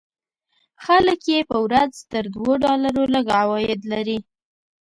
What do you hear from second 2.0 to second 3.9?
تر دوو ډالرو لږ عواید